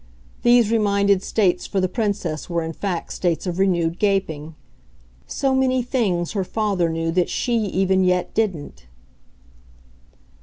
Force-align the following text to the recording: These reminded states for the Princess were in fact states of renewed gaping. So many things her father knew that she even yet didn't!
These 0.41 0.71
reminded 0.71 1.21
states 1.21 1.67
for 1.67 1.79
the 1.79 1.87
Princess 1.87 2.49
were 2.49 2.63
in 2.63 2.73
fact 2.73 3.13
states 3.13 3.45
of 3.45 3.59
renewed 3.59 3.99
gaping. 3.99 4.55
So 5.27 5.53
many 5.53 5.83
things 5.83 6.31
her 6.31 6.43
father 6.43 6.89
knew 6.89 7.11
that 7.11 7.29
she 7.29 7.57
even 7.59 8.03
yet 8.03 8.33
didn't! 8.33 8.87